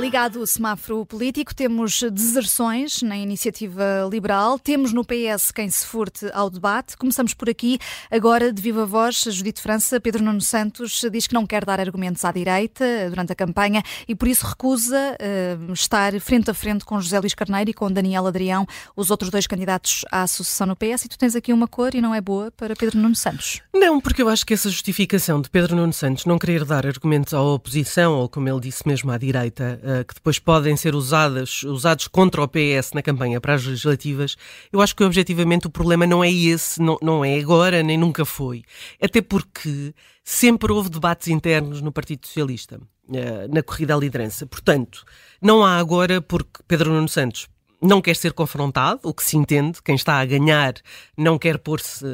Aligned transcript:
Ligado 0.00 0.40
o 0.40 0.46
semáforo 0.46 1.06
político, 1.06 1.54
temos 1.54 2.02
deserções 2.12 3.02
na 3.02 3.16
iniciativa 3.16 4.06
liberal, 4.10 4.58
temos 4.58 4.92
no 4.92 5.02
PS 5.02 5.50
quem 5.50 5.70
se 5.70 5.86
furte 5.86 6.30
ao 6.34 6.50
debate. 6.50 6.98
Começamos 6.98 7.32
por 7.32 7.48
aqui, 7.48 7.78
agora 8.10 8.52
de 8.52 8.60
viva 8.60 8.84
voz, 8.84 9.24
Judite 9.26 9.60
França, 9.60 9.98
Pedro 9.98 10.22
Nuno 10.22 10.42
Santos 10.42 11.02
diz 11.10 11.26
que 11.26 11.32
não 11.32 11.46
quer 11.46 11.64
dar 11.64 11.80
argumentos 11.80 12.24
à 12.26 12.30
direita 12.30 12.84
durante 13.08 13.32
a 13.32 13.34
campanha 13.34 13.82
e 14.06 14.14
por 14.14 14.28
isso 14.28 14.46
recusa 14.46 15.16
uh, 15.16 15.72
estar 15.72 16.18
frente 16.20 16.50
a 16.50 16.54
frente 16.54 16.84
com 16.84 17.00
José 17.00 17.18
Luís 17.18 17.34
Carneiro 17.34 17.70
e 17.70 17.74
com 17.74 17.90
Daniel 17.90 18.26
Adrião, 18.26 18.66
os 18.94 19.10
outros 19.10 19.30
dois 19.30 19.46
candidatos 19.46 20.04
à 20.12 20.26
sucessão 20.26 20.66
no 20.66 20.76
PS. 20.76 21.06
E 21.06 21.08
tu 21.08 21.18
tens 21.18 21.34
aqui 21.34 21.52
uma 21.52 21.66
cor 21.66 21.94
e 21.94 22.02
não 22.02 22.14
é 22.14 22.20
boa 22.20 22.50
para 22.50 22.76
Pedro 22.76 22.98
Nuno 22.98 23.16
Santos. 23.16 23.62
Não, 23.74 24.00
porque 24.00 24.22
eu 24.22 24.28
acho 24.28 24.44
que 24.44 24.52
essa 24.52 24.68
justificação 24.68 25.40
de 25.40 25.48
Pedro 25.48 25.74
Nuno 25.74 25.92
Santos 25.92 26.26
não 26.26 26.38
querer 26.38 26.64
dar 26.64 26.86
argumentos 26.86 27.32
à 27.32 27.40
oposição, 27.40 28.14
ou 28.14 28.28
como 28.28 28.48
ele 28.48 28.60
disse 28.60 28.86
mesmo 28.86 29.10
à 29.10 29.18
direita, 29.18 29.80
que 30.06 30.14
depois 30.14 30.38
podem 30.38 30.76
ser 30.76 30.94
usadas, 30.94 31.62
usados 31.62 32.08
contra 32.08 32.42
o 32.42 32.48
PS 32.48 32.92
na 32.92 33.02
campanha 33.02 33.40
para 33.40 33.54
as 33.54 33.64
legislativas, 33.64 34.36
eu 34.72 34.80
acho 34.80 34.96
que 34.96 35.04
objetivamente 35.04 35.66
o 35.66 35.70
problema 35.70 36.06
não 36.06 36.24
é 36.24 36.30
esse, 36.30 36.80
não, 36.80 36.98
não 37.00 37.24
é 37.24 37.38
agora, 37.38 37.82
nem 37.82 37.96
nunca 37.96 38.24
foi. 38.24 38.64
Até 39.00 39.22
porque 39.22 39.94
sempre 40.24 40.72
houve 40.72 40.90
debates 40.90 41.28
internos 41.28 41.80
no 41.80 41.92
Partido 41.92 42.26
Socialista, 42.26 42.78
uh, 42.78 43.54
na 43.54 43.62
corrida 43.62 43.94
à 43.94 43.98
liderança. 43.98 44.46
Portanto, 44.46 45.04
não 45.40 45.64
há 45.64 45.78
agora, 45.78 46.20
porque 46.20 46.62
Pedro 46.66 46.92
Nuno 46.92 47.08
Santos 47.08 47.48
não 47.80 48.00
quer 48.00 48.16
ser 48.16 48.32
confrontado, 48.32 49.00
o 49.04 49.14
que 49.14 49.22
se 49.22 49.36
entende, 49.36 49.82
quem 49.82 49.94
está 49.94 50.18
a 50.18 50.24
ganhar 50.24 50.74
não 51.16 51.38
quer 51.38 51.58
pôr-se 51.58 52.04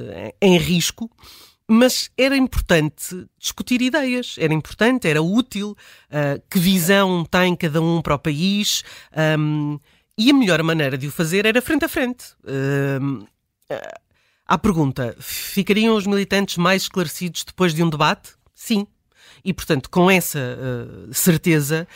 em 0.41 0.59
risco 0.59 1.11
mas 1.69 2.11
era 2.17 2.37
importante 2.37 3.27
discutir 3.39 3.81
ideias, 3.83 4.37
era 4.39 4.53
importante, 4.53 5.09
era 5.09 5.23
útil, 5.23 5.77
uh, 6.11 6.43
que 6.51 6.59
visão 6.59 7.25
tem 7.25 7.55
cada 7.57 7.81
um 7.81 8.03
para 8.03 8.15
o 8.15 8.19
país, 8.19 8.83
um, 9.39 9.79
e 10.17 10.31
a 10.31 10.35
melhor 10.35 10.63
maneira 10.63 10.99
de 10.99 11.07
o 11.07 11.11
fazer 11.11 11.47
era 11.47 11.63
frente 11.63 11.85
a 11.85 11.89
frente. 11.89 12.25
Uh, 12.45 13.27
pergunta, 14.59 15.17
ficariam 15.19 15.97
os 15.97 16.07
militantes 16.07 16.59
mais 16.59 16.83
esclarecidos 16.83 17.45
depois 17.45 17.75
de 17.75 17.83
um 17.83 17.89
debate? 17.89 18.33
Sim. 18.55 18.87
E, 19.45 19.53
portanto, 19.53 19.89
com 19.89 20.11
essa 20.11 20.39
uh, 20.39 21.15
certeza, 21.15 21.89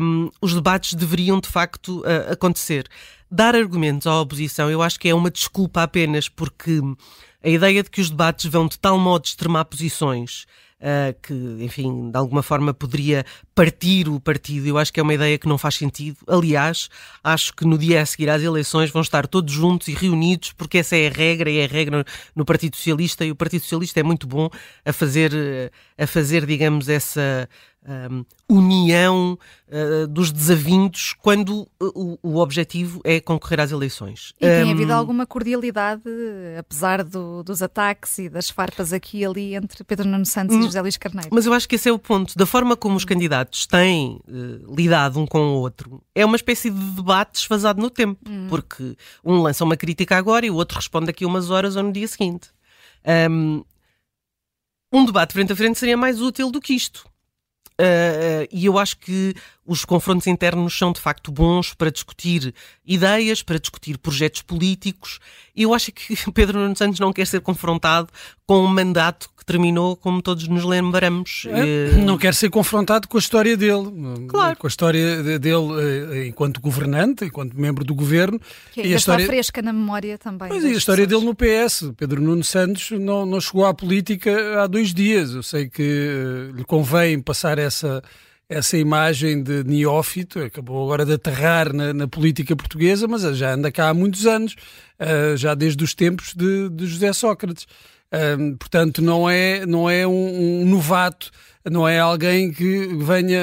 um, 0.00 0.30
os 0.40 0.54
debates 0.54 0.94
deveriam 0.94 1.40
de 1.40 1.48
facto 1.48 2.02
acontecer. 2.30 2.88
Dar 3.30 3.54
argumentos 3.54 4.08
à 4.08 4.20
oposição, 4.20 4.68
eu 4.68 4.82
acho 4.82 4.98
que 4.98 5.08
é 5.08 5.14
uma 5.14 5.30
desculpa 5.30 5.84
apenas, 5.84 6.28
porque 6.28 6.80
a 7.42 7.48
ideia 7.48 7.82
de 7.82 7.88
que 7.88 8.00
os 8.00 8.10
debates 8.10 8.50
vão 8.50 8.66
de 8.66 8.76
tal 8.76 8.98
modo 8.98 9.24
extremar 9.24 9.64
posições 9.66 10.46
uh, 10.80 11.14
que, 11.22 11.32
enfim, 11.60 12.10
de 12.10 12.16
alguma 12.16 12.42
forma 12.42 12.74
poderia 12.74 13.24
partir 13.54 14.08
o 14.08 14.18
partido, 14.18 14.66
eu 14.66 14.78
acho 14.78 14.92
que 14.92 14.98
é 14.98 15.02
uma 15.02 15.14
ideia 15.14 15.38
que 15.38 15.46
não 15.46 15.58
faz 15.58 15.76
sentido. 15.76 16.16
Aliás, 16.26 16.88
acho 17.22 17.54
que 17.54 17.64
no 17.64 17.78
dia 17.78 18.02
a 18.02 18.06
seguir 18.06 18.28
às 18.30 18.42
eleições 18.42 18.90
vão 18.90 19.02
estar 19.02 19.26
todos 19.26 19.52
juntos 19.52 19.88
e 19.88 19.94
reunidos, 19.94 20.52
porque 20.52 20.78
essa 20.78 20.96
é 20.96 21.06
a 21.06 21.10
regra 21.10 21.48
e 21.50 21.58
é 21.58 21.64
a 21.64 21.68
regra 21.68 22.04
no 22.34 22.44
Partido 22.44 22.76
Socialista, 22.76 23.24
e 23.24 23.30
o 23.30 23.36
Partido 23.36 23.62
Socialista 23.62 24.00
é 24.00 24.02
muito 24.02 24.26
bom 24.26 24.48
a 24.84 24.92
fazer, 24.92 25.32
a 25.96 26.06
fazer 26.06 26.46
digamos, 26.46 26.88
essa 26.88 27.48
um, 27.86 28.24
união 28.48 29.38
uh, 29.68 30.06
dos 30.06 30.30
desavindos 30.30 31.14
quando 31.14 31.66
o, 31.80 32.18
o, 32.22 32.36
objetivo 32.36 33.00
é 33.04 33.20
concorrer 33.20 33.60
às 33.60 33.72
eleições. 33.72 34.34
E 34.38 34.46
tem 34.46 34.64
um, 34.64 34.70
havido 34.72 34.92
alguma 34.92 35.26
cordialidade, 35.26 36.02
apesar 36.58 37.02
do, 37.02 37.42
dos 37.42 37.62
ataques 37.62 38.18
e 38.18 38.28
das 38.28 38.50
farpas 38.50 38.92
aqui 38.92 39.18
e 39.18 39.24
ali 39.24 39.54
entre 39.54 39.82
Pedro 39.84 40.06
Nuno 40.06 40.26
Santos 40.26 40.56
e 40.56 40.62
José 40.62 40.80
Luís 40.80 40.96
Carneiro? 40.96 41.30
Mas 41.32 41.46
eu 41.46 41.52
acho 41.52 41.68
que 41.68 41.76
esse 41.76 41.88
é 41.88 41.92
o 41.92 41.98
ponto. 41.98 42.36
Da 42.36 42.44
forma 42.46 42.76
como 42.76 42.96
os 42.96 43.04
candidatos 43.04 43.66
têm 43.66 44.20
uh, 44.28 44.74
lidado 44.74 45.18
um 45.18 45.26
com 45.26 45.38
o 45.38 45.60
outro, 45.60 46.02
é 46.14 46.24
uma 46.24 46.36
espécie 46.36 46.70
de 46.70 46.90
debate 46.92 47.32
desfasado 47.32 47.80
no 47.80 47.88
tempo, 47.88 48.20
hum. 48.28 48.46
porque 48.48 48.96
um 49.24 49.40
lança 49.40 49.64
uma 49.64 49.76
crítica 49.76 50.16
agora 50.16 50.44
e 50.44 50.50
o 50.50 50.54
outro 50.54 50.76
responde 50.76 51.06
daqui 51.06 51.24
a 51.24 51.26
umas 51.26 51.50
horas 51.50 51.76
ou 51.76 51.82
no 51.82 51.92
dia 51.92 52.06
seguinte. 52.06 52.50
Um, 53.30 53.64
um 54.92 55.04
debate 55.04 55.32
frente 55.32 55.52
a 55.52 55.56
frente 55.56 55.78
seria 55.78 55.96
mais 55.96 56.20
útil 56.20 56.50
do 56.50 56.60
que 56.60 56.74
isto. 56.74 57.09
Uh, 57.80 58.44
e 58.52 58.66
eu 58.66 58.76
acho 58.76 58.98
que 58.98 59.34
os 59.70 59.84
confrontos 59.84 60.26
internos 60.26 60.76
são 60.76 60.90
de 60.90 61.00
facto 61.00 61.30
bons 61.30 61.74
para 61.74 61.92
discutir 61.92 62.52
ideias, 62.84 63.40
para 63.40 63.56
discutir 63.56 63.98
projetos 63.98 64.42
políticos. 64.42 65.20
E 65.54 65.62
eu 65.62 65.72
acho 65.72 65.92
que 65.92 66.16
Pedro 66.34 66.58
Nuno 66.58 66.74
Santos 66.74 66.98
não 66.98 67.12
quer 67.12 67.24
ser 67.24 67.40
confrontado 67.40 68.08
com 68.44 68.64
um 68.64 68.66
mandato 68.66 69.30
que 69.38 69.44
terminou, 69.44 69.94
como 69.94 70.20
todos 70.20 70.48
nos 70.48 70.64
lembramos. 70.64 71.46
É, 71.46 71.92
não 71.98 72.18
quer 72.18 72.34
ser 72.34 72.50
confrontado 72.50 73.06
com 73.06 73.16
a 73.16 73.20
história 73.20 73.56
dele, 73.56 74.26
claro. 74.26 74.56
com 74.56 74.66
a 74.66 74.68
história 74.68 75.38
dele 75.38 76.26
enquanto 76.26 76.60
governante, 76.60 77.24
enquanto 77.24 77.54
membro 77.54 77.84
do 77.84 77.94
governo. 77.94 78.40
Que 78.72 78.82
e 78.82 78.92
a 78.92 78.96
história 78.96 79.24
fresca 79.24 79.62
na 79.62 79.72
memória 79.72 80.18
também. 80.18 80.48
Mas 80.48 80.64
e 80.64 80.66
a 80.66 80.70
história 80.72 81.06
pessoas. 81.06 81.24
dele 81.24 81.36
no 81.48 81.68
PS. 81.68 81.92
Pedro 81.96 82.20
Nuno 82.20 82.42
Santos 82.42 82.90
não, 82.90 83.24
não 83.24 83.40
chegou 83.40 83.64
à 83.64 83.72
política 83.72 84.64
há 84.64 84.66
dois 84.66 84.92
dias. 84.92 85.30
Eu 85.30 85.44
sei 85.44 85.68
que 85.68 86.50
lhe 86.56 86.64
convém 86.64 87.20
passar 87.20 87.56
essa 87.56 88.02
essa 88.50 88.76
imagem 88.76 89.44
de 89.44 89.62
neófito, 89.62 90.40
acabou 90.40 90.82
agora 90.82 91.06
de 91.06 91.12
aterrar 91.12 91.72
na, 91.72 91.94
na, 91.94 92.08
política 92.08 92.56
portuguesa, 92.56 93.06
mas 93.06 93.22
já 93.38 93.54
anda 93.54 93.70
cá 93.70 93.90
há 93.90 93.94
muitos 93.94 94.26
anos, 94.26 94.56
uh, 94.98 95.36
já 95.36 95.54
desde 95.54 95.84
os 95.84 95.94
tempos 95.94 96.34
de, 96.34 96.68
de 96.68 96.86
José 96.86 97.12
Sócrates. 97.12 97.66
Portanto, 98.58 99.00
não 99.00 99.30
é, 99.30 99.64
não 99.64 99.88
é 99.88 100.04
um, 100.04 100.62
um, 100.62 100.66
novato, 100.66 101.30
não 101.64 101.86
é 101.86 102.00
alguém 102.00 102.50
que 102.50 102.88
venha 102.98 103.40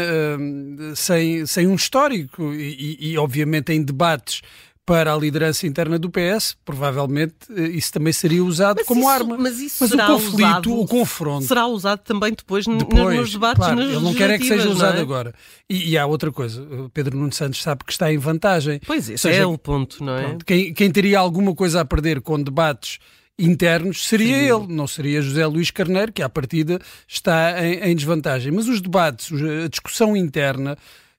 sem, 0.94 1.45
sem 1.45 1.68
um 1.68 1.75
histórico 1.75 2.53
e, 2.53 2.97
e, 3.00 3.18
obviamente, 3.18 3.72
em 3.72 3.81
debates 3.81 4.41
para 4.88 5.14
a 5.14 5.18
liderança 5.18 5.68
interna 5.68 6.00
do 6.00 6.09
PS, 6.09 6.56
provavelmente 6.64 7.36
eh, 7.53 7.68
isso 7.68 7.92
também 7.92 8.14
seria 8.14 8.42
usado 8.42 8.78
mas 8.78 8.88
como 8.88 9.02
isso, 9.02 9.09
arma. 9.09 9.38
Mas, 9.38 9.59
isso 9.59 9.75
mas 9.81 9.92
o 9.92 9.98
conflito, 9.98 10.48
usado, 10.48 10.80
o 10.80 10.88
confronto. 10.88 11.46
Será 11.46 11.68
usado 11.68 12.00
também 12.00 12.31
depois, 12.31 12.66
depois 12.66 13.18
nos 13.18 13.34
debates 13.34 13.66
claro, 13.66 13.81
Ele 13.81 14.00
não 14.00 14.14
quer 14.14 14.30
é 14.30 14.38
que 14.38 14.48
seja 14.48 14.70
usado 14.70 14.98
é? 14.98 15.02
agora. 15.02 15.36
E, 15.70 15.90
e, 15.90 15.98
há 15.98 16.06
outra 16.06 16.31
coisa, 16.31 16.66
Pedro 16.94 17.18
Nuno 17.18 17.34
Santos 17.34 17.62
sabe 17.62 17.84
que 17.84 17.92
está 17.92 18.14
em 18.14 18.18
vantagem. 18.18 18.80
Pois, 18.88 19.09
esse 19.09 19.24
seja, 19.24 19.42
é 19.42 19.46
o 19.46 19.58
ponto, 19.58 20.02
não 20.02 20.16
é? 20.16 20.24
Pronto, 20.24 20.46
quem, 20.46 20.74
quem 20.74 20.90
teria 20.90 21.19
alguma 21.19 21.54
coisa 21.54 21.81
a 21.81 21.86
perder 21.86 22.22
com 22.22 22.42
debates 22.42 22.98
internos 23.38 24.08
seria 24.08 24.38
Sim. 24.38 24.64
ele, 24.64 24.74
não 24.74 24.88
seria 24.88 25.22
José 25.22 25.46
Luís 25.46 25.69
Carneiro, 25.69 26.14
que 26.14 26.22
à 26.22 26.30
partida 26.30 26.80
está 27.06 27.62
em, 27.62 27.92
em 27.92 27.94
desvantagem. 27.94 28.54
Mas 28.54 28.69
os 28.69 28.80
debates, 28.80 29.30
a 29.34 29.68
discussão 29.68 30.16
interna 30.16 30.78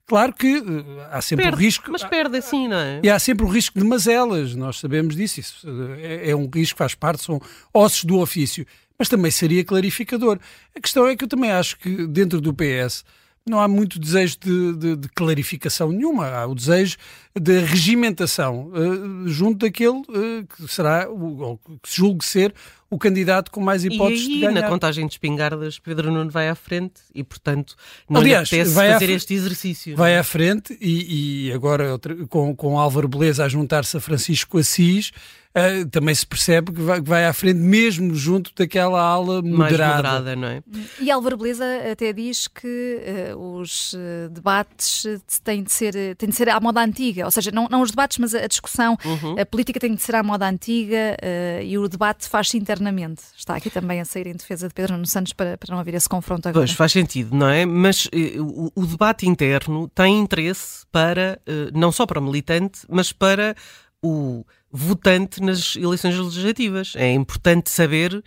Claro 0.09 0.33
que 0.33 0.57
uh, 0.57 0.85
há 1.11 1.21
sempre 1.21 1.45
perde, 1.45 1.57
o 1.57 1.61
risco. 1.61 1.91
Mas 1.91 2.03
perde 2.03 2.37
assim, 2.37 2.67
não 2.67 2.77
é? 2.77 2.99
E 3.03 3.09
há 3.09 3.19
sempre 3.19 3.45
o 3.45 3.47
risco 3.47 3.79
de 3.79 3.85
mazelas, 3.85 4.55
nós 4.55 4.79
sabemos 4.79 5.15
disso. 5.15 5.39
Isso 5.39 5.67
eh, 5.99 6.25
é, 6.25 6.31
é 6.31 6.35
um 6.35 6.49
risco, 6.51 6.79
faz 6.79 6.95
parte, 6.95 7.21
são 7.21 7.39
ossos 7.71 8.03
do 8.03 8.17
ofício. 8.19 8.65
Mas 8.97 9.07
também 9.07 9.29
seria 9.29 9.63
clarificador. 9.63 10.39
A 10.75 10.81
questão 10.81 11.07
é 11.07 11.15
que 11.15 11.23
eu 11.23 11.27
também 11.27 11.51
acho 11.51 11.77
que 11.77 12.07
dentro 12.07 12.41
do 12.41 12.53
PS 12.53 13.05
não 13.47 13.59
há 13.59 13.67
muito 13.67 13.99
desejo 13.99 14.37
de, 14.39 14.75
de, 14.75 14.95
de 14.95 15.09
clarificação 15.09 15.91
nenhuma. 15.91 16.27
Há 16.27 16.45
o 16.45 16.55
desejo 16.55 16.97
de 17.39 17.59
regimentação 17.59 18.67
uh, 18.67 19.27
junto 19.27 19.65
daquele 19.65 19.99
uh, 19.99 20.45
que 20.47 20.67
será, 20.67 21.09
ou 21.09 21.57
que 21.81 21.89
se 21.89 21.97
julgue 21.97 22.25
ser, 22.25 22.53
o 22.89 22.97
candidato 22.97 23.51
com 23.51 23.61
mais 23.61 23.85
hipóteses 23.85 24.25
e 24.25 24.29
de 24.29 24.39
ganhar. 24.39 24.61
na 24.61 24.67
contagem 24.67 25.05
de 25.05 25.13
espingardas, 25.13 25.77
Pedro 25.77 26.11
Nuno 26.11 26.29
vai 26.29 26.49
à 26.49 26.55
frente 26.55 27.01
e, 27.13 27.23
portanto, 27.23 27.75
não 28.09 28.21
Aliás, 28.21 28.51
lhe 28.51 28.63
vai 28.65 28.93
fazer 28.93 29.11
este 29.11 29.33
exercício. 29.33 29.95
Vai 29.95 30.13
não? 30.13 30.21
à 30.21 30.23
frente 30.23 30.75
e, 30.81 31.47
e 31.47 31.53
agora 31.53 31.99
com, 32.29 32.55
com 32.55 32.79
Álvaro 32.79 33.07
Beleza 33.07 33.45
a 33.45 33.49
juntar-se 33.49 33.95
a 33.95 33.99
Francisco 33.99 34.57
Assis, 34.57 35.11
Uh, 35.59 35.89
também 35.89 36.15
se 36.15 36.25
percebe 36.25 36.71
que 36.71 36.81
vai, 36.81 37.01
que 37.01 37.09
vai, 37.09 37.25
à 37.25 37.33
frente 37.33 37.59
mesmo 37.59 38.15
junto 38.15 38.51
daquela 38.55 39.01
ala 39.01 39.41
moderada. 39.41 39.53
Mais 39.57 39.73
moderada, 39.73 40.35
não 40.35 40.47
é? 40.47 40.63
E 40.99 41.11
Álvaro 41.11 41.37
Beleza 41.37 41.65
até 41.91 42.13
diz 42.13 42.47
que 42.47 43.33
uh, 43.33 43.59
os 43.59 43.93
uh, 43.93 44.29
debates 44.31 45.05
têm 45.43 45.63
de, 45.63 45.71
ser, 45.71 46.15
têm 46.15 46.29
de 46.29 46.35
ser 46.35 46.49
à 46.49 46.59
moda 46.59 46.81
antiga, 46.81 47.25
ou 47.25 47.31
seja, 47.31 47.51
não, 47.51 47.67
não 47.69 47.81
os 47.81 47.91
debates, 47.91 48.17
mas 48.17 48.33
a, 48.33 48.47
discussão, 48.47 48.97
uhum. 49.03 49.39
a 49.39 49.45
política 49.45 49.79
tem 49.79 49.93
de 49.93 50.01
ser 50.01 50.15
à 50.15 50.23
moda 50.23 50.47
antiga 50.47 51.17
e 51.63 51.77
o 51.77 51.87
debate 51.87 52.27
faz-se 52.27 52.57
internamente. 52.57 53.21
Está 53.37 53.55
aqui 53.55 53.69
também 53.69 53.99
a 53.99 54.05
sair 54.05 54.27
em 54.27 54.33
defesa 54.33 54.67
de 54.67 54.73
Pedro 54.73 54.93
Nuno 54.93 55.05
Santos 55.05 55.33
para, 55.33 55.57
para 55.57 55.73
não 55.73 55.79
haver 55.79 55.93
esse 55.93 56.07
confronto 56.07 56.47
agora. 56.47 56.65
Pois, 56.65 56.75
faz 56.75 56.91
sentido, 56.91 57.35
não 57.35 57.49
é? 57.49 57.65
Mas 57.65 58.07
o, 58.37 58.71
o, 58.75 58.85
debate 58.85 59.27
interno 59.27 59.87
tem 59.89 60.19
interesse 60.19 60.85
para, 60.91 61.39
não 61.73 61.91
só 61.91 62.05
para 62.05 62.19
o 62.19 62.23
militante, 62.23 62.81
mas 62.89 63.11
para 63.11 63.55
o 64.03 64.45
votante 64.71 65.41
nas 65.41 65.75
eleições 65.75 66.17
legislativas. 66.17 66.93
É 66.95 67.11
importante 67.11 67.69
saber 67.69 68.23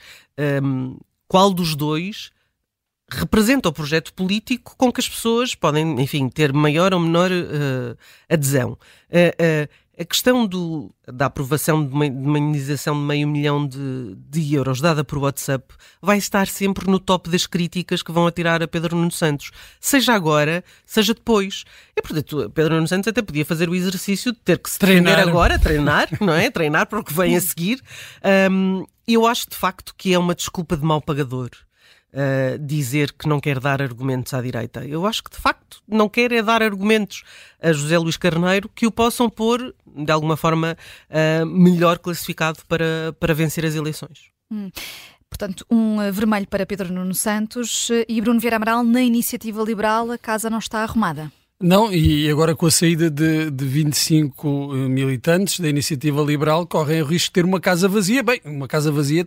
um, 0.63 0.99
qual 1.29 1.53
dos 1.53 1.75
dois 1.75 2.31
representa 3.11 3.69
o 3.69 3.73
projeto 3.73 4.13
político 4.15 4.75
com 4.77 4.91
que 4.91 5.01
as 5.01 5.09
pessoas 5.09 5.55
podem, 5.55 6.01
enfim, 6.01 6.29
ter 6.29 6.53
maior 6.53 6.95
ou 6.95 7.01
menor 7.01 7.31
uh, 7.31 7.97
adesão. 8.29 8.73
Uh, 8.73 9.67
uh, 9.67 9.69
a 9.99 10.05
questão 10.05 10.47
do, 10.47 10.91
da 11.07 11.27
aprovação 11.27 11.87
de 11.87 11.93
uma, 11.93 12.09
de 12.09 12.27
uma 12.27 12.39
indenização 12.39 12.95
de 12.95 13.03
meio 13.03 13.29
milhão 13.29 13.67
de, 13.67 14.15
de, 14.29 14.55
euros 14.55 14.81
dada 14.81 15.05
por 15.05 15.19
WhatsApp 15.19 15.75
vai 16.01 16.17
estar 16.17 16.47
sempre 16.47 16.91
no 16.91 16.99
top 16.99 17.29
das 17.29 17.47
críticas 17.47 18.03
que 18.03 18.11
vão 18.11 18.27
atirar 18.27 18.63
a 18.63 18.69
Pedro 18.69 18.97
Nuno 18.97 19.11
Santos, 19.11 19.51
seja 19.79 20.15
agora, 20.15 20.65
seja 20.87 21.13
depois. 21.13 21.65
E, 21.95 22.01
portanto, 22.01 22.51
Pedro 22.55 22.75
Nuno 22.75 22.89
Santos 22.89 23.09
até 23.09 23.21
podia 23.21 23.45
fazer 23.45 23.69
o 23.69 23.75
exercício 23.75 24.33
de 24.33 24.39
ter 24.39 24.59
que 24.59 24.71
se 24.71 24.79
treinar 24.79 25.21
agora, 25.21 25.59
treinar, 25.59 26.09
não 26.21 26.33
é? 26.33 26.51
Treinar 26.51 26.87
para 26.87 27.01
o 27.01 27.05
que 27.05 27.13
vem 27.13 27.37
a 27.37 27.41
seguir. 27.41 27.81
Um, 28.51 28.85
eu 29.07 29.27
acho, 29.27 29.51
de 29.51 29.57
facto, 29.57 29.95
que 29.97 30.15
é 30.15 30.19
uma 30.19 30.35
desculpa 30.35 30.77
de 30.77 30.85
mau 30.85 31.03
pagador 31.03 31.51
uh, 32.13 32.59
dizer 32.59 33.13
que 33.13 33.29
não 33.29 33.41
quer 33.41 33.59
dar 33.59 33.83
argumentos 33.83 34.33
à 34.35 34.41
direita. 34.41 34.85
Eu 34.85 35.07
acho 35.07 35.23
que, 35.23 35.31
de 35.31 35.37
facto, 35.37 35.83
não 35.89 36.09
quer 36.09 36.33
é 36.33 36.43
dar 36.43 36.63
argumentos 36.63 37.23
a 37.61 37.73
José 37.73 37.99
Luís 37.99 38.17
Carneiro 38.17 38.69
que 38.69 38.87
o 38.87 38.91
possam 38.91 39.29
pôr, 39.29 39.75
de 39.87 40.13
alguma 40.13 40.37
forma, 40.37 40.77
uh, 41.11 41.47
melhor 41.47 41.99
classificado 41.99 42.61
para, 42.69 43.15
para 43.19 43.35
vencer 43.35 43.65
as 43.65 43.75
eleições. 43.75 44.31
Hum. 44.51 44.71
Portanto, 45.29 45.65
um 45.71 45.99
eh, 46.03 46.11
vermelho 46.11 46.47
para 46.47 46.67
Pedro 46.67 46.93
Nuno 46.93 47.15
Santos 47.15 47.89
e 48.07 48.21
Bruno 48.21 48.39
Vieira 48.39 48.57
Amaral, 48.57 48.85
na 48.85 49.01
iniciativa 49.01 49.63
liberal, 49.63 50.11
a 50.11 50.19
casa 50.19 50.51
não 50.51 50.59
está 50.59 50.81
arrumada. 50.81 51.33
Não, 51.63 51.93
e 51.93 52.29
agora 52.29 52.57
com 52.57 52.67
a 52.67 52.71
saída 52.73 53.09
de, 53.09 53.49
de 53.49 53.65
25 53.65 54.73
eh, 54.75 54.89
militantes 54.89 55.61
da 55.61 55.69
Iniciativa 55.69 56.21
Liberal, 56.21 56.67
correm 56.67 57.01
o 57.01 57.05
risco 57.05 57.29
de 57.29 57.35
ter 57.35 57.45
uma 57.45 57.61
casa 57.61 57.89
vazia. 57.89 58.21
Bem, 58.21 58.41
uma 58.45 58.67
casa 58.67 58.91
vazia 58.91 59.25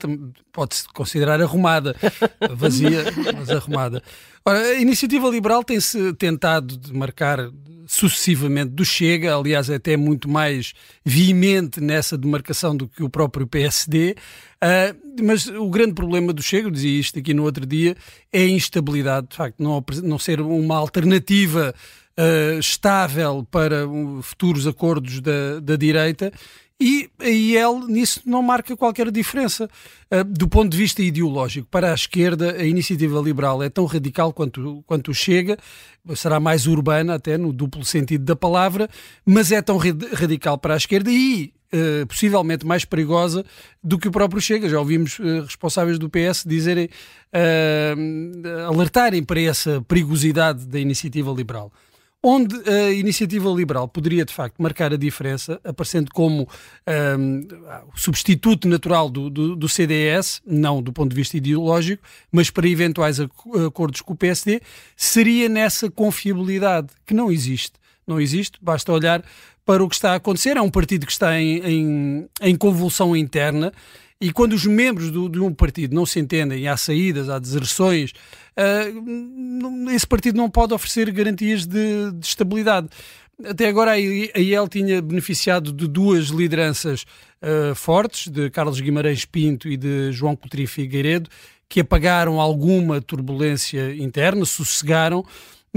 pode-se 0.51 0.85
considerar 0.89 1.41
arrumada. 1.41 1.95
vazia, 2.51 3.05
mas 3.37 3.49
arrumada. 3.49 4.03
Ora, 4.43 4.59
a 4.59 4.73
Iniciativa 4.73 5.29
Liberal 5.29 5.63
tem-se 5.63 6.11
tentado 6.15 6.77
marcar 6.93 7.39
sucessivamente 7.87 8.71
do 8.71 8.83
Chega, 8.85 9.35
aliás, 9.35 9.69
é 9.69 9.75
até 9.75 9.95
muito 9.97 10.29
mais 10.29 10.73
veemente 11.03 11.79
nessa 11.81 12.17
demarcação 12.17 12.75
do 12.75 12.87
que 12.87 13.03
o 13.03 13.09
próprio 13.09 13.47
PSD. 13.47 14.11
Uh, 14.11 14.15
ah, 14.61 14.95
mas 15.21 15.47
o 15.47 15.69
grande 15.69 15.93
problema 15.93 16.33
do 16.33 16.41
Chega, 16.41 16.67
eu 16.67 16.71
dizia 16.71 16.99
isto 16.99 17.19
aqui 17.19 17.33
no 17.33 17.43
outro 17.43 17.65
dia, 17.65 17.95
é 18.31 18.41
a 18.41 18.49
instabilidade, 18.49 19.27
de 19.29 19.35
facto, 19.35 19.61
não, 19.61 19.83
não 20.03 20.19
ser 20.19 20.41
uma 20.41 20.77
alternativa 20.77 21.73
uh, 22.17 22.59
estável 22.59 23.45
para 23.49 23.85
futuros 24.21 24.67
acordos 24.67 25.21
da, 25.21 25.59
da 25.59 25.75
direita 25.75 26.31
e 26.79 27.09
a 27.19 27.29
IEL 27.29 27.87
nisso 27.87 28.21
não 28.25 28.41
marca 28.41 28.75
qualquer 28.75 29.09
diferença. 29.09 29.69
Uh, 30.11 30.23
do 30.23 30.47
ponto 30.47 30.69
de 30.69 30.77
vista 30.77 31.01
ideológico, 31.01 31.67
para 31.71 31.91
a 31.91 31.95
esquerda, 31.95 32.51
a 32.53 32.65
iniciativa 32.65 33.19
liberal 33.19 33.63
é 33.63 33.69
tão 33.69 33.85
radical 33.85 34.33
quanto, 34.33 34.83
quanto 34.85 35.13
chega, 35.13 35.57
será 36.15 36.39
mais 36.39 36.67
urbana, 36.67 37.15
até 37.15 37.37
no 37.37 37.53
duplo 37.53 37.85
sentido 37.85 38.25
da 38.25 38.35
palavra, 38.35 38.89
mas 39.25 39.51
é 39.51 39.61
tão 39.61 39.77
radical 39.77 40.57
para 40.57 40.73
a 40.73 40.77
esquerda 40.77 41.09
e 41.09 41.53
uh, 41.73 42.05
possivelmente 42.07 42.65
mais 42.65 42.83
perigosa 42.83 43.45
do 43.81 43.97
que 43.97 44.09
o 44.09 44.11
próprio 44.11 44.41
Chega. 44.41 44.67
Já 44.67 44.77
ouvimos 44.77 45.17
uh, 45.19 45.43
responsáveis 45.43 45.97
do 45.97 46.09
PS 46.09 46.43
dizerem, 46.45 46.89
alertarem 48.67 49.23
para 49.23 49.41
essa 49.41 49.81
perigosidade 49.87 50.65
da 50.65 50.79
iniciativa 50.79 51.31
liberal 51.31 51.71
onde 52.27 52.55
a 52.67 52.91
iniciativa 52.91 53.47
liberal 53.51 53.87
poderia 53.87 54.25
de 54.25 54.33
facto 54.33 54.59
marcar 54.59 54.91
a 54.91 54.97
diferença, 54.97 55.61
aparecendo 55.63 56.09
como 56.11 56.49
um, 57.19 57.47
substituto 57.95 58.67
natural 58.67 59.11
do, 59.11 59.29
do, 59.29 59.55
do, 59.55 59.69
CDS, 59.69 60.41
não 60.43 60.81
do 60.81 60.91
ponto 60.91 61.11
de 61.11 61.15
vista 61.15 61.37
ideológico, 61.37 62.01
mas 62.31 62.49
para 62.49 62.67
eventuais 62.67 63.19
acordos 63.19 64.01
com 64.01 64.13
o 64.13 64.15
PSD, 64.15 64.59
seria 64.97 65.47
nessa 65.47 65.87
confiabilidade 65.91 66.87
que 67.05 67.13
não 67.13 67.31
existe. 67.31 67.73
Não 68.07 68.19
existe, 68.19 68.57
basta 68.59 68.91
olhar 68.91 69.23
para 69.63 69.83
o 69.83 69.87
que 69.87 69.93
está 69.93 70.13
a 70.13 70.15
acontecer. 70.15 70.57
É 70.57 70.61
um 70.61 70.69
partido 70.69 71.05
que 71.05 71.11
está 71.11 71.39
em, 71.39 71.59
em, 71.59 72.29
em 72.41 72.55
convulsão 72.55 73.15
interna 73.15 73.71
e 74.19 74.31
quando 74.31 74.53
os 74.53 74.65
membros 74.65 75.11
do, 75.11 75.27
de 75.27 75.39
um 75.39 75.53
partido 75.53 75.93
não 75.93 76.05
se 76.05 76.19
entendem, 76.19 76.67
há 76.67 76.77
saídas, 76.77 77.29
há 77.29 77.37
deserções, 77.37 78.11
uh, 78.57 79.89
esse 79.91 80.07
partido 80.07 80.37
não 80.37 80.49
pode 80.49 80.73
oferecer 80.73 81.11
garantias 81.11 81.65
de, 81.65 82.11
de 82.11 82.25
estabilidade. 82.25 82.87
Até 83.43 83.67
agora 83.67 83.91
a 83.91 83.99
IEL 83.99 84.67
tinha 84.69 85.01
beneficiado 85.01 85.73
de 85.73 85.87
duas 85.87 86.27
lideranças 86.27 87.05
uh, 87.41 87.75
fortes, 87.75 88.31
de 88.31 88.49
Carlos 88.49 88.79
Guimarães 88.79 89.25
Pinto 89.25 89.67
e 89.67 89.75
de 89.75 90.13
João 90.13 90.35
Coutinho 90.35 90.67
Figueiredo, 90.67 91.29
que 91.67 91.81
apagaram 91.81 92.39
alguma 92.39 93.01
turbulência 93.01 93.93
interna, 93.95 94.45
sossegaram, 94.45 95.25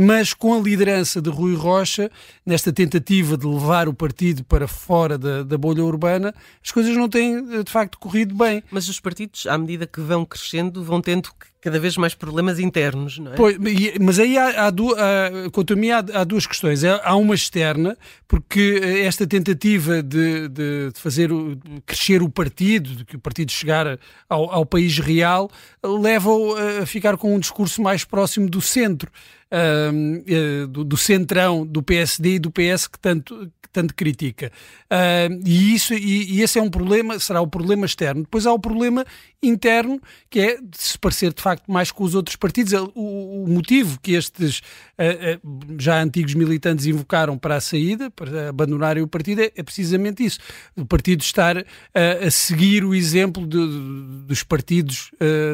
mas 0.00 0.32
com 0.32 0.54
a 0.54 0.60
liderança 0.60 1.20
de 1.20 1.28
Rui 1.28 1.56
Rocha, 1.56 2.08
nesta 2.46 2.72
tentativa 2.72 3.36
de 3.36 3.44
levar 3.48 3.88
o 3.88 3.92
partido 3.92 4.44
para 4.44 4.68
fora 4.68 5.18
da, 5.18 5.42
da, 5.42 5.58
bolha 5.58 5.84
urbana, 5.84 6.32
as 6.64 6.70
coisas 6.70 6.96
não 6.96 7.08
têm 7.08 7.64
de 7.64 7.68
facto 7.68 7.98
corrido 7.98 8.32
bem. 8.32 8.62
Mas 8.70 8.88
os 8.88 9.00
partidos, 9.00 9.44
à 9.48 9.58
medida 9.58 9.88
que 9.88 10.00
vão 10.00 10.24
crescendo, 10.24 10.84
vão 10.84 11.00
tendo 11.00 11.30
cada 11.60 11.78
vez 11.78 11.96
mais 11.96 12.14
problemas 12.14 12.58
internos, 12.58 13.18
não 13.18 13.32
é? 13.32 13.36
Pois, 13.36 13.56
mas 14.00 14.18
aí 14.18 14.38
há, 14.38 14.66
há, 14.66 14.68
há 14.68 15.50
quanto 15.50 15.72
a 15.72 15.76
mim, 15.76 15.90
há, 15.90 15.98
há, 15.98 16.24
duas 16.24 16.46
questões. 16.46 16.84
Há 16.84 17.16
uma 17.16 17.34
externa, 17.34 17.96
porque 18.26 18.80
eh, 18.82 19.04
esta 19.04 19.26
tentativa 19.26 20.02
de, 20.02 20.48
de, 20.48 20.90
de 20.92 21.00
fazer 21.00 21.32
o, 21.32 21.58
crescer 21.84 22.22
o 22.22 22.28
partido, 22.28 22.96
de 22.96 23.04
que 23.04 23.16
o 23.16 23.20
partido 23.20 23.50
chegar 23.50 23.98
ao, 24.28 24.50
ao 24.50 24.66
país 24.66 24.98
real, 24.98 25.50
leva-o 25.84 26.54
a 26.82 26.86
ficar 26.86 27.16
com 27.16 27.34
um 27.34 27.38
discurso 27.38 27.82
mais 27.82 28.04
próximo 28.04 28.48
do 28.48 28.60
centro 28.60 29.10
uh, 29.52 30.66
do, 30.68 30.84
do, 30.84 30.96
centrão 30.96 31.66
do 31.66 31.82
PSD 31.82 32.34
e 32.34 32.38
do 32.38 32.50
PS 32.50 32.86
que 32.86 32.98
tanto, 32.98 33.50
que 33.62 33.68
tanto 33.72 33.94
critica. 33.94 34.52
Uh, 34.84 35.40
e, 35.44 35.74
isso, 35.74 35.94
e, 35.94 36.36
e, 36.36 36.42
esse 36.42 36.58
é 36.58 36.62
um 36.62 36.70
problema, 36.70 37.18
será 37.18 37.40
o 37.40 37.46
problema 37.46 37.86
externo. 37.86 38.22
Depois 38.22 38.46
há 38.46 38.52
o 38.52 38.58
problema 38.58 39.04
interno, 39.42 40.00
que 40.30 40.40
é 40.40 40.56
de 40.60 40.78
se 40.78 40.98
parecer 40.98 41.32
de 41.32 41.42
facto 41.48 41.70
mais 41.70 41.90
com 41.90 42.04
os 42.04 42.14
outros 42.14 42.36
partidos. 42.36 42.72
O, 42.94 43.44
o 43.44 43.46
motivo 43.48 43.98
que 44.00 44.12
estes 44.12 44.58
uh, 44.58 45.78
já 45.78 46.02
antigos 46.02 46.34
militantes 46.34 46.86
invocaram 46.86 47.38
para 47.38 47.56
a 47.56 47.60
saída, 47.60 48.10
para 48.10 48.50
abandonarem 48.50 49.02
o 49.02 49.08
partido, 49.08 49.42
é, 49.42 49.50
é 49.56 49.62
precisamente 49.62 50.24
isso. 50.24 50.38
O 50.76 50.84
partido 50.84 51.22
estar 51.22 51.56
a 51.58 52.30
seguir 52.30 52.84
o 52.84 52.94
exemplo 52.94 53.46
de, 53.46 53.58
de, 53.58 54.26
dos 54.26 54.42
partidos 54.42 55.10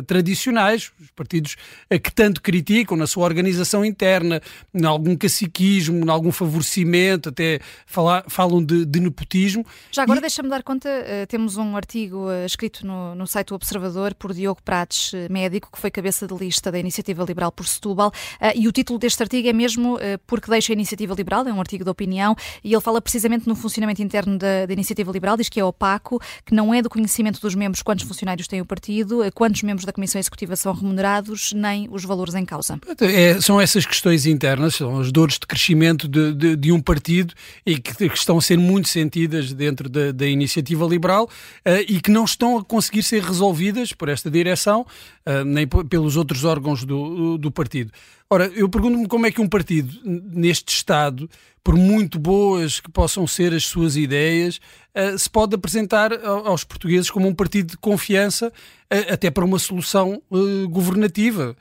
tradicionais, 0.07 0.91
os 1.01 1.11
partidos 1.11 1.57
que 2.03 2.13
tanto 2.13 2.43
criticam 2.43 2.97
na 2.97 3.07
sua 3.07 3.25
organização 3.25 3.85
interna, 3.85 4.41
em 4.75 4.85
algum 4.85 5.17
caciquismo, 5.17 6.05
em 6.05 6.11
algum 6.11 6.33
favorecimento, 6.33 7.29
até 7.29 7.61
falar, 7.87 8.25
falam 8.29 8.65
de, 8.65 8.85
de 8.85 9.01
nepotismo. 9.01 9.65
Já 9.91 10.03
agora 10.03 10.19
e... 10.19 10.21
deixa-me 10.21 10.49
dar 10.49 10.63
conta, 10.63 10.89
uh, 10.89 11.27
temos 11.27 11.57
um 11.57 11.77
artigo 11.77 12.29
uh, 12.29 12.47
escrito 12.47 12.87
no, 12.87 13.15
no 13.15 13.27
site 13.27 13.49
do 13.49 13.55
Observador 13.55 14.15
por 14.15 14.33
Diogo 14.33 14.63
Prates, 14.63 15.13
uh, 15.13 15.31
médico, 15.31 15.71
que 15.73 15.81
foi 15.85 15.91
cabeça 15.91 16.27
de 16.27 16.35
lista 16.35 16.73
da 16.73 16.79
Iniciativa 16.79 17.23
Liberal 17.25 17.53
por 17.53 17.67
Setúbal, 17.67 18.11
e 18.55 18.67
o 18.67 18.73
título 18.73 18.99
deste 18.99 19.23
artigo 19.23 19.47
é 19.47 19.53
mesmo 19.53 19.99
Porque 20.27 20.51
Deixa 20.51 20.73
a 20.73 20.75
Iniciativa 20.75 21.15
Liberal, 21.15 21.47
é 21.47 21.53
um 21.53 21.61
artigo 21.61 21.85
de 21.85 21.91
opinião, 21.91 22.35
e 22.63 22.73
ele 22.73 22.81
fala 22.81 23.01
precisamente 23.01 23.47
no 23.47 23.55
funcionamento 23.55 24.03
interno 24.03 24.39
da, 24.39 24.67
da 24.67 24.73
Iniciativa 24.73 25.13
Liberal, 25.13 25.37
diz 25.37 25.49
que 25.49 25.61
é 25.61 25.65
opaco, 25.65 26.21
que 26.45 26.55
não 26.55 26.73
é 26.73 26.81
do 26.81 26.89
conhecimento 26.89 27.41
dos 27.41 27.55
membros 27.55 27.83
quantos 27.83 28.07
funcionários 28.07 28.49
tem 28.49 28.61
o 28.61 28.65
partido, 28.65 29.21
quantos 29.35 29.63
membros 29.63 29.85
da 29.85 29.93
Comissão 29.93 30.19
Executiva 30.19 30.57
são 30.57 30.73
remunerados, 30.73 31.53
nem 31.53 31.87
os 31.91 32.05
valores 32.05 32.35
em 32.35 32.45
causa. 32.45 32.81
É, 33.01 33.41
são 33.41 33.61
essas 33.61 33.75
essas 33.75 33.87
questões 33.87 34.27
internas, 34.27 34.77
são 34.77 34.99
as 35.01 35.11
dores 35.11 35.39
de 35.39 35.47
crescimento 35.47 36.09
de, 36.09 36.33
de, 36.33 36.57
de 36.57 36.73
um 36.73 36.81
partido 36.81 37.35
e 37.67 37.79
que, 37.79 38.09
que, 38.09 38.17
estão 38.17 38.39
a 38.39 38.41
ser 38.41 38.57
muito 38.57 38.89
sentidas 38.89 39.53
dentro 39.53 39.89
da, 39.89 40.13
da 40.13 40.27
iniciativa 40.27 40.87
liberal 40.87 41.25
uh, 41.25 41.85
e 41.89 42.01
que 42.01 42.11
não 42.11 42.25
estão 42.25 42.59
a 42.59 42.65
conseguir 42.65 43.03
ser 43.03 43.23
resolvidas 43.23 43.93
por 43.93 44.09
esta 44.09 44.31
direção, 44.31 44.87
uh, 45.27 45.45
nem 45.45 45.67
pelos 45.83 46.17
outros 46.17 46.45
órgãos 46.45 46.85
do, 46.85 47.39
do 47.39 47.51
partido. 47.51 47.91
Ora, 48.31 48.47
eu 48.55 48.69
pergunto-me 48.69 49.07
como 49.07 49.27
é 49.27 49.31
que 49.31 49.41
um 49.41 49.49
partido 49.49 49.93
neste 50.05 50.75
Estado, 50.75 51.29
por 51.63 51.77
muito 51.77 52.19
boas 52.19 52.81
que 52.81 52.91
possam 52.91 53.27
ser 53.27 53.53
as 53.53 53.65
suas 53.65 53.97
ideias, 53.97 54.61
uh, 54.95 55.19
se 55.19 55.29
pode 55.29 55.55
apresentar 55.55 56.13
aos 56.25 56.65
portugueses 56.65 57.11
como 57.11 57.29
um 57.29 57.35
partido 57.35 57.73
de 57.73 57.77
confiança, 57.77 58.49
uh, 58.49 59.13
até 59.13 59.31
para 59.31 59.45
uma 59.45 59.59
solução 59.59 60.23
uh, 60.31 60.69
governativa. 60.69 61.57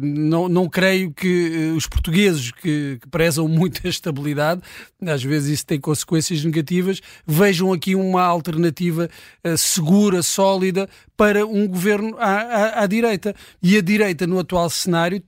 Não, 0.00 0.48
não 0.48 0.66
creio 0.66 1.12
que 1.12 1.74
os 1.76 1.86
portugueses 1.86 2.50
que, 2.50 2.98
que, 3.02 3.08
prezam 3.10 3.46
muito 3.46 3.86
a 3.86 3.90
estabilidade, 3.90 4.62
às 5.06 5.22
vezes 5.22 5.50
isso 5.50 5.66
tem 5.66 5.78
consequências 5.78 6.42
negativas, 6.42 7.02
vejam 7.26 7.70
aqui 7.70 7.94
uma 7.94 8.22
alternativa 8.22 9.10
segura, 9.58 10.22
sólida 10.22 10.88
para 11.18 11.44
um 11.44 11.68
governo 11.68 12.16
à, 12.18 12.30
à, 12.30 12.82
à 12.84 12.86
direita. 12.86 13.34
E 13.62 13.76
a 13.76 13.82
direita, 13.82 14.26
no 14.26 14.38
atual 14.38 14.70
cenário, 14.70 15.22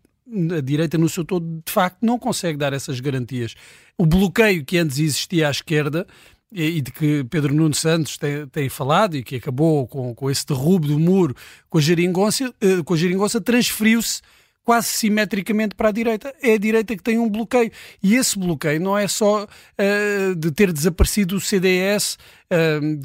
a 0.57 0.61
direita 0.61 0.99
no 0.99 1.09
seu 1.09 1.25
todo, 1.25 1.63
de 1.65 1.73
facto, 1.73 1.99
não 2.03 2.19
consegue 2.19 2.59
dar 2.59 2.73
essas 2.73 3.01
garantias. 3.01 3.55
O 3.97 4.05
bloqueio 4.05 4.65
que 4.65 4.79
antes 4.79 4.99
existia 4.99 5.49
à 5.49 5.51
esquerda 5.51 6.07
e 6.53 6.81
de 6.81 6.91
que 6.91 7.25
Pedro 7.25 7.55
Nuno 7.55 7.75
Santos 7.75 8.17
tem, 8.17 8.47
tem 8.47 8.69
falado 8.69 9.17
e 9.17 9.23
que 9.23 9.37
acabou 9.37 9.87
com, 9.87 10.15
com 10.15 10.31
esse 10.31 10.47
derrubo 10.47 10.87
do 10.87 10.99
muro 10.99 11.35
com 11.69 11.79
a 11.79 11.81
geringonça, 11.81 12.53
eh, 12.61 12.83
com 12.85 12.95
a 12.95 12.97
geringonça 12.97 13.41
transferiu-se 13.41 14.23
quase 14.67 14.89
simetricamente 14.89 15.77
para 15.77 15.91
a 15.91 15.93
direita. 15.93 16.35
É 16.43 16.55
a 16.55 16.59
direita 16.59 16.97
que 16.97 17.03
tem 17.03 17.19
um 17.19 17.31
bloqueio. 17.31 17.71
E 18.03 18.17
esse 18.17 18.37
bloqueio 18.37 18.81
não 18.81 18.99
é 18.99 19.07
só 19.07 19.45
uh, 19.45 20.35
de 20.35 20.51
ter 20.51 20.73
desaparecido 20.73 21.37
o 21.37 21.41
CDS, 21.41 22.19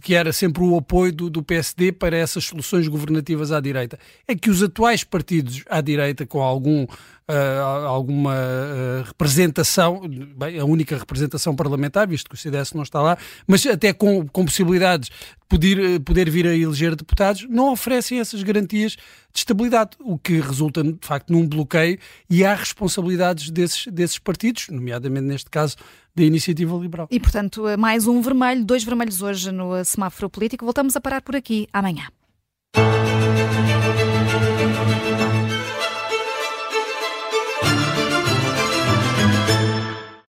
que 0.03 0.13
era 0.13 0.31
sempre 0.31 0.63
o 0.63 0.77
apoio 0.77 1.11
do, 1.11 1.29
do, 1.29 1.41
PSD 1.41 1.91
para 1.91 2.15
essas 2.15 2.43
soluções 2.43 2.87
governativas 2.87 3.51
à 3.51 3.59
direita. 3.59 3.97
É 4.27 4.35
que 4.35 4.49
os 4.49 4.61
atuais 4.61 5.03
partidos 5.03 5.63
à 5.67 5.81
direita, 5.81 6.27
com 6.27 6.41
algum 6.41 6.85
uh, 7.31 7.85
alguma 7.87 8.33
uh, 8.33 9.03
representação, 9.05 10.01
bem, 10.37 10.59
a 10.59 10.65
única 10.65 10.97
representação 10.97 11.55
parlamentar, 11.55 12.07
visto 12.07 12.29
que 12.29 12.35
o 12.35 12.37
CDS 12.37 12.73
não 12.73 12.83
está 12.83 13.01
lá, 13.01 13.17
mas 13.47 13.65
até 13.65 13.93
com, 13.93 14.27
com 14.27 14.45
possibilidades 14.45 15.09
de 15.09 15.47
poder, 15.47 15.99
poder 16.01 16.29
vir 16.29 16.47
a 16.47 16.55
eleger 16.55 16.95
deputados, 16.95 17.47
não 17.49 17.71
oferecem 17.71 18.19
essas 18.19 18.43
garantias 18.43 18.93
de 19.33 19.39
estabilidade, 19.39 19.91
o 19.99 20.17
que 20.17 20.39
resulta, 20.39 20.83
de 20.83 20.97
facto, 21.01 21.31
num 21.31 21.47
bloqueio 21.47 21.97
e 22.29 22.43
há 22.43 22.53
responsabilidades 22.53 23.49
desses, 23.49 23.87
desses 23.87 24.19
partidos, 24.19 24.67
nomeadamente 24.69 25.25
neste 25.25 25.49
caso 25.49 25.77
da 26.15 26.23
iniciativa 26.23 26.75
liberal. 26.77 27.07
E, 27.09 27.19
portanto, 27.19 27.63
mais 27.77 28.07
um 28.07 28.21
vermelho, 28.21 28.65
dois 28.65 28.83
vermelhos 28.83 29.21
hoje 29.21 29.51
no 29.51 29.83
semáforo 29.83 30.29
político. 30.29 30.65
Voltamos 30.65 30.95
a 30.95 31.01
parar 31.01 31.21
por 31.21 31.35
aqui 31.35 31.67
amanhã. 31.73 32.07